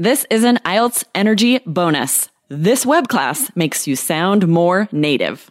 [0.00, 2.30] This is an IELTS Energy bonus.
[2.48, 5.50] This web class makes you sound more native.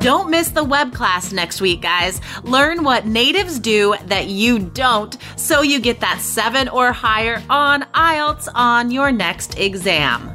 [0.00, 2.22] Don't miss the web class next week, guys.
[2.42, 7.82] Learn what natives do that you don't so you get that seven or higher on
[7.92, 10.28] IELTS on your next exam.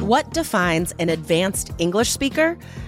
[0.00, 2.56] What defines an advanced English speaker?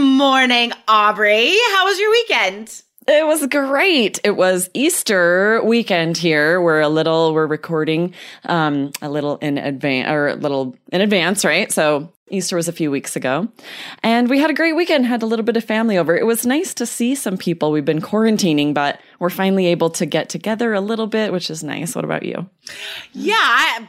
[0.00, 1.54] Good morning, Aubrey.
[1.72, 2.82] How was your weekend?
[3.08, 4.20] It was great.
[4.24, 6.60] It was Easter weekend here.
[6.60, 8.14] We're a little, we're recording
[8.44, 11.72] um, a little in advance, or a little in advance, right?
[11.72, 13.48] So Easter was a few weeks ago.
[14.02, 16.16] And we had a great weekend, had a little bit of family over.
[16.16, 17.72] It was nice to see some people.
[17.72, 21.64] We've been quarantining, but we're finally able to get together a little bit, which is
[21.64, 21.96] nice.
[21.96, 22.48] What about you?
[23.12, 23.88] Yeah, I,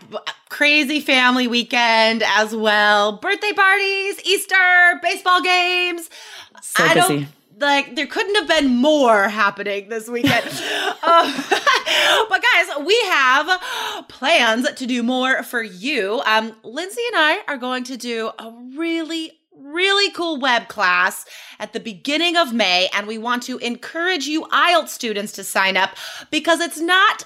[0.49, 3.17] crazy family weekend as well.
[3.17, 6.09] Birthday parties, Easter, baseball games.
[6.61, 7.27] So I busy
[7.61, 10.45] like there couldn't have been more happening this weekend.
[11.03, 11.33] um,
[12.29, 13.61] but guys, we have
[14.09, 16.21] plans to do more for you.
[16.25, 21.25] Um, Lindsay and I are going to do a really really cool web class
[21.59, 25.77] at the beginning of May, and we want to encourage you IELTS students to sign
[25.77, 25.91] up
[26.31, 27.25] because it's not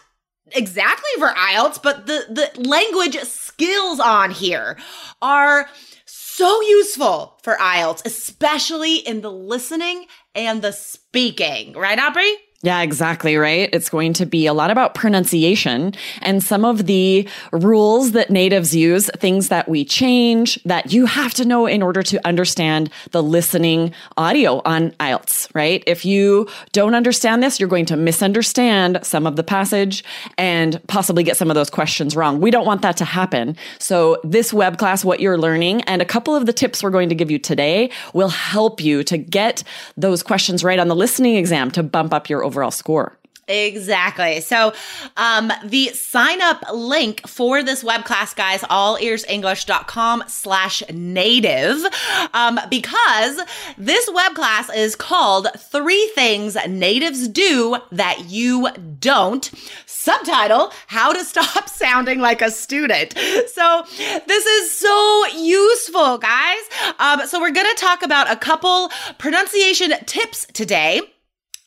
[0.52, 4.78] exactly for IELTS, but the, the language skills on here
[5.22, 5.70] are
[6.06, 12.32] so useful for IELTS, especially in the listening and the speaking, right, Aubrey?
[12.62, 13.70] Yeah, exactly right.
[13.74, 15.94] It's going to be a lot about pronunciation
[16.24, 21.36] and some of the rules that natives use, things that we change that you have
[21.36, 25.84] to know in order to understand the listening audio on IELTS, right?
[25.86, 30.04] If you don't understand this, you're going to misunderstand some of the passage
[30.40, 32.42] and possibly get some of those questions wrong.
[32.42, 33.58] We don't want that to happen.
[33.78, 37.10] So this web class, what you're learning and a couple of the tips we're going
[37.10, 39.64] to give you today will help you to get
[39.98, 43.18] those questions right on the listening exam to bump up your overall overall score.
[43.48, 44.42] Exactly.
[44.42, 44.74] So,
[45.18, 51.86] um, the sign up link for this web class, guys, allearsenglish.com slash native,
[52.34, 53.40] um, because
[53.78, 59.52] this web class is called Three Things Natives Do That You Don't.
[59.86, 63.16] Subtitle, How to Stop Sounding Like a Student.
[63.16, 63.86] So,
[64.26, 66.62] this is so useful, guys.
[66.98, 68.90] Um, so, we're going to talk about a couple
[69.20, 71.02] pronunciation tips today.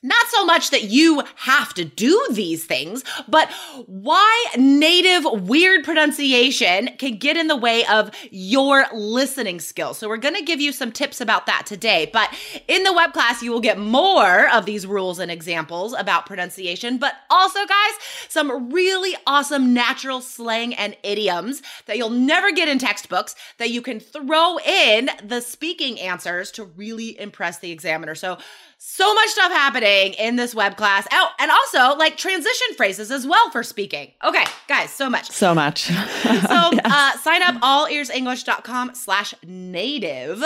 [0.00, 3.50] Not so much that you have to do these things, but
[3.86, 9.98] why native weird pronunciation can get in the way of your listening skills.
[9.98, 12.09] So, we're going to give you some tips about that today.
[12.12, 12.32] But
[12.68, 16.98] in the web class, you will get more of these rules and examples about pronunciation,
[16.98, 17.92] but also, guys,
[18.28, 23.83] some really awesome natural slang and idioms that you'll never get in textbooks that you
[23.83, 28.15] can throw in the speaking answers to really impress the examiner.
[28.15, 28.39] So,
[28.80, 31.06] so much stuff happening in this web class.
[31.12, 34.12] Oh, and also like transition phrases as well for speaking.
[34.24, 35.30] Okay, guys, so much.
[35.30, 35.82] So much.
[35.82, 36.80] so yes.
[36.84, 40.42] uh, sign up allearsenglish.com slash native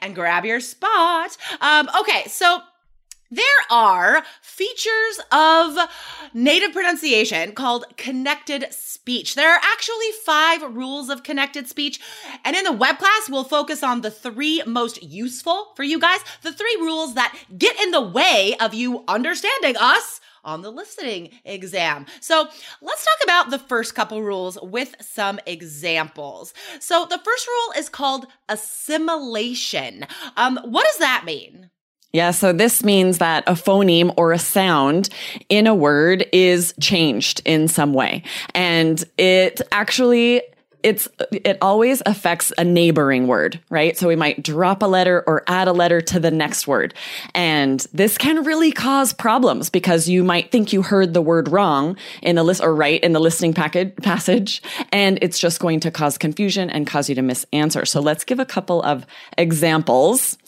[0.00, 1.36] and grab your spot.
[1.60, 2.60] Um, okay, so
[3.32, 5.78] There are features of
[6.34, 9.36] native pronunciation called connected speech.
[9.36, 12.00] There are actually five rules of connected speech.
[12.44, 16.18] And in the web class, we'll focus on the three most useful for you guys,
[16.42, 21.30] the three rules that get in the way of you understanding us on the listening
[21.44, 22.06] exam.
[22.20, 22.48] So
[22.80, 26.52] let's talk about the first couple rules with some examples.
[26.80, 30.06] So the first rule is called assimilation.
[30.36, 31.70] Um, what does that mean?
[32.12, 35.10] Yeah, so this means that a phoneme or a sound
[35.48, 38.24] in a word is changed in some way.
[38.52, 40.42] And it actually
[40.82, 43.96] it's it always affects a neighboring word, right?
[43.96, 46.94] So we might drop a letter or add a letter to the next word.
[47.34, 51.96] And this can really cause problems because you might think you heard the word wrong
[52.22, 54.62] in the list or right in the listening package passage
[54.92, 57.84] and it's just going to cause confusion and cause you to miss answer.
[57.84, 59.06] So let's give a couple of
[59.38, 60.38] examples.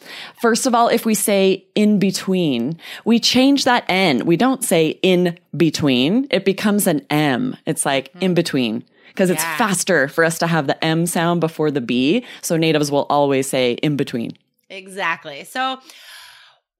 [0.40, 4.26] First of all, if we say in between, we change that N.
[4.26, 6.26] We don't say in between.
[6.30, 7.56] It becomes an M.
[7.66, 9.56] It's like in between because it's yeah.
[9.56, 12.24] faster for us to have the M sound before the B.
[12.40, 14.32] So natives will always say in between.
[14.70, 15.44] Exactly.
[15.44, 15.78] So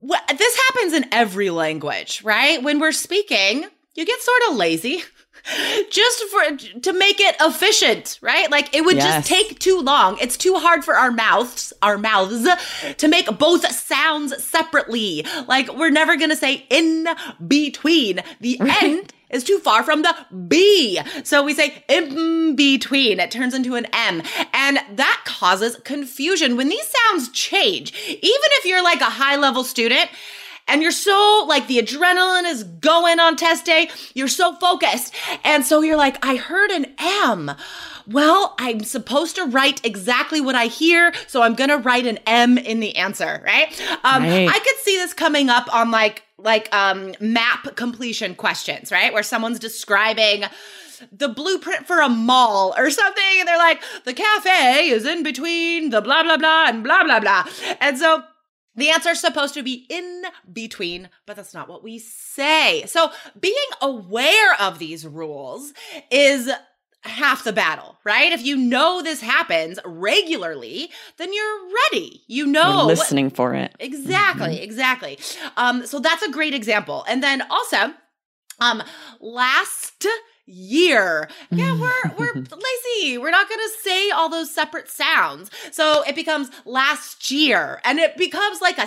[0.01, 2.63] wh- this happens in every language, right?
[2.63, 5.03] When we're speaking, you get sort of lazy.
[5.91, 8.51] Just for to make it efficient, right?
[8.51, 9.27] Like it would yes.
[9.27, 10.17] just take too long.
[10.21, 12.49] It's too hard for our mouths, our mouths
[12.99, 15.27] to make both sounds separately.
[15.49, 17.09] Like we're never going to say in
[17.47, 18.21] between.
[18.41, 18.83] The right.
[18.83, 20.15] end is too far from the
[20.47, 21.01] B.
[21.25, 23.19] So we say in between.
[23.19, 24.23] It turns into an M.
[24.53, 27.93] And that causes confusion when these sounds change.
[28.07, 30.11] Even if you're like a high level student,
[30.69, 33.91] and you're so like the adrenaline is going on test day.
[34.15, 35.15] You're so focused.
[35.45, 37.53] And so you're like, I heard an M.
[38.07, 42.59] Well, I'm supposed to write exactly what I hear, so I'm gonna write an M
[42.59, 43.81] in the answer, right?
[44.03, 44.49] Um, right.
[44.49, 49.13] I could see this coming up on like like um map completion questions, right?
[49.13, 50.45] Where someone's describing
[51.11, 55.91] the blueprint for a mall or something, and they're like, the cafe is in between
[55.91, 57.45] the blah blah blah and blah blah blah.
[57.81, 58.23] And so
[58.75, 62.85] the answer is supposed to be in between, but that's not what we say.
[62.87, 65.73] So being aware of these rules
[66.11, 66.51] is
[67.05, 68.33] half the battle, right?
[68.33, 72.23] If you know this happens regularly, then you're ready.
[72.29, 73.75] You know, you're listening for it.
[73.81, 74.63] Exactly, mm-hmm.
[74.63, 75.19] exactly.
[75.57, 77.05] Um, so that's a great example.
[77.09, 77.93] And then also,
[78.61, 78.83] um,
[79.21, 80.07] last
[80.47, 81.29] year.
[81.51, 83.19] Yeah, we're we're lazy.
[83.19, 85.51] We're not going to say all those separate sounds.
[85.71, 88.87] So it becomes last year and it becomes like a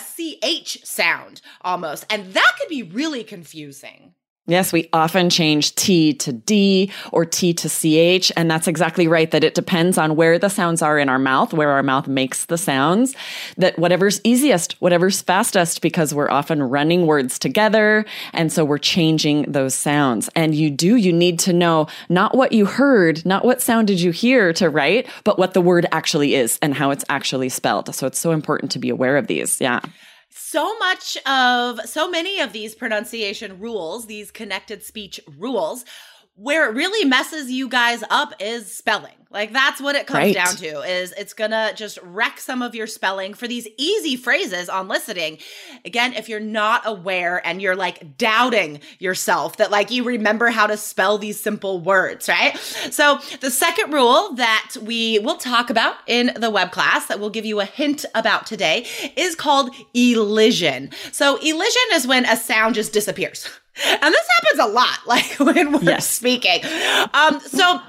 [0.63, 2.05] ch sound almost.
[2.09, 4.14] And that could be really confusing.
[4.47, 8.31] Yes, we often change T to D or T to CH.
[8.37, 11.51] And that's exactly right, that it depends on where the sounds are in our mouth,
[11.51, 13.15] where our mouth makes the sounds,
[13.57, 18.05] that whatever's easiest, whatever's fastest, because we're often running words together.
[18.33, 20.29] And so we're changing those sounds.
[20.35, 23.99] And you do, you need to know not what you heard, not what sound did
[23.99, 27.93] you hear to write, but what the word actually is and how it's actually spelled.
[27.95, 29.59] So it's so important to be aware of these.
[29.59, 29.79] Yeah
[30.37, 35.85] so much of so many of these pronunciation rules, these connected speech rules,
[36.35, 39.13] where it really messes you guys up is spelling.
[39.31, 40.33] Like that's what it comes right.
[40.33, 44.15] down to is it's going to just wreck some of your spelling for these easy
[44.15, 45.39] phrases on listening.
[45.83, 50.67] Again, if you're not aware and you're like doubting yourself that like you remember how
[50.67, 52.57] to spell these simple words, right?
[52.57, 57.29] So, the second rule that we will talk about in the web class that we'll
[57.29, 58.85] give you a hint about today
[59.17, 60.91] is called elision.
[61.11, 63.49] So, elision is when a sound just disappears.
[63.83, 66.09] And this happens a lot, like when we're yes.
[66.09, 66.61] speaking.
[67.13, 67.81] Um, so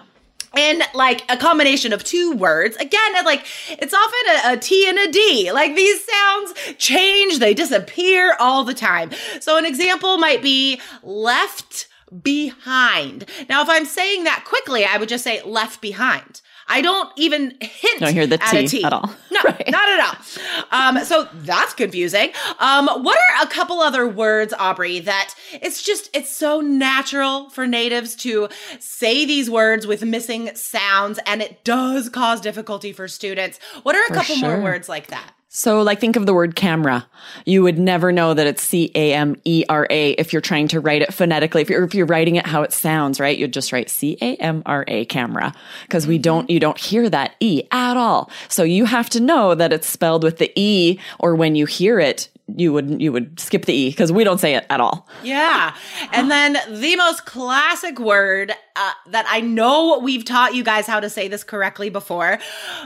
[0.57, 2.76] in like a combination of two words.
[2.76, 5.52] Again, like it's often a, a T and a D.
[5.52, 9.11] Like these sounds change, they disappear all the time.
[9.40, 11.88] So an example might be left
[12.23, 13.26] behind.
[13.49, 16.40] Now, if I'm saying that quickly, I would just say left behind.
[16.69, 19.09] I don't even hint don't hear the at T, at all.
[19.31, 19.69] No, right.
[19.69, 20.66] not at all.
[20.76, 22.33] Um, so that's confusing.
[22.59, 27.66] Um, what are a couple other words, Aubrey, that it's just it's so natural for
[27.66, 33.59] natives to say these words with missing sounds, and it does cause difficulty for students.
[33.83, 34.49] What are a for couple sure.
[34.49, 35.33] more words like that?
[35.49, 37.07] So, like, think of the word camera.
[37.45, 40.69] You would never know that it's C A M E R A if you're trying
[40.69, 41.62] to write it phonetically.
[41.62, 43.38] If you're, if you're writing it how it sounds, right?
[43.38, 47.09] You'd just write C A M R A camera because we don't, you don't hear
[47.09, 48.31] that E at all.
[48.49, 52.00] So you have to know that it's spelled with the E or when you hear
[52.00, 55.09] it, you would, you would skip the E because we don't say it at all.
[55.23, 55.75] Yeah.
[56.12, 61.00] And then the most classic word uh, that I know we've taught you guys how
[61.00, 62.38] to say this correctly before,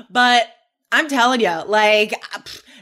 [0.08, 0.46] but
[0.92, 2.14] I'm telling you, like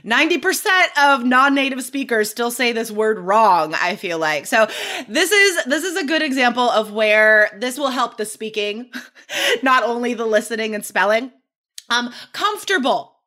[0.05, 4.47] 90% of non-native speakers still say this word wrong, I feel like.
[4.47, 4.67] So
[5.09, 8.91] this is this is a good example of where this will help the speaking,
[9.63, 11.33] not only the listening and spelling.
[11.91, 13.18] Um comfortable.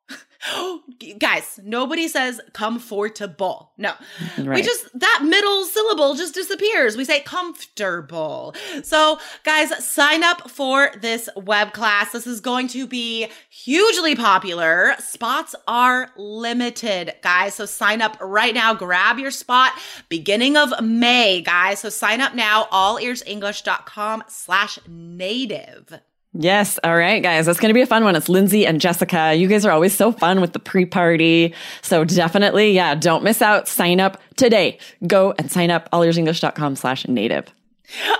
[1.18, 3.72] Guys, nobody says comfortable.
[3.76, 3.92] No.
[4.38, 4.56] Right.
[4.56, 6.96] We just, that middle syllable just disappears.
[6.96, 8.54] We say comfortable.
[8.82, 12.12] So, guys, sign up for this web class.
[12.12, 14.94] This is going to be hugely popular.
[14.98, 17.54] Spots are limited, guys.
[17.54, 18.74] So, sign up right now.
[18.74, 19.72] Grab your spot
[20.08, 21.80] beginning of May, guys.
[21.80, 26.00] So, sign up now, allearsenglish.com slash native.
[26.34, 26.78] Yes.
[26.82, 27.46] All right, guys.
[27.46, 28.16] That's going to be a fun one.
[28.16, 29.34] It's Lindsay and Jessica.
[29.34, 31.54] You guys are always so fun with the pre party.
[31.82, 33.68] So definitely, yeah, don't miss out.
[33.68, 34.78] Sign up today.
[35.06, 37.46] Go and sign up allearsenglish.com slash native.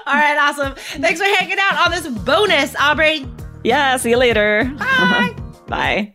[0.07, 0.37] All right.
[0.39, 0.75] Awesome.
[0.75, 3.27] Thanks for hanging out on this bonus, Aubrey.
[3.65, 3.97] Yeah.
[3.97, 4.71] See you later.
[4.79, 5.35] Bye.
[5.69, 6.15] Bye.